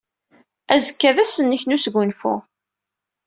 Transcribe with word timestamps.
Azekka 0.73 1.11
d 1.15 1.17
ass-nnek 1.23 1.63
n 1.65 1.73
wesgunfu. 1.75 2.35